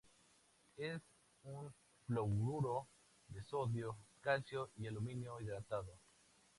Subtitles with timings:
[0.77, 0.99] Es
[1.43, 1.71] un
[2.07, 2.87] fluoruro
[3.27, 5.93] de sodio, calcio y aluminio, hidratado.